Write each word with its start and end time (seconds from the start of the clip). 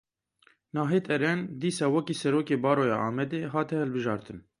Nahit 0.75 1.05
Eren 1.15 1.39
dîsa 1.61 1.85
wekî 1.93 2.15
Serokê 2.21 2.57
Baroya 2.63 2.97
Amedê 3.09 3.41
hat 3.53 3.69
hilbijartin. 3.77 4.37